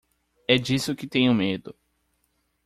É 0.47 0.57
disso 0.57 0.95
que 0.95 1.05
tenho 1.05 1.31
medo. 1.31 1.75